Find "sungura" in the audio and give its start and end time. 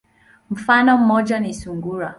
1.53-2.09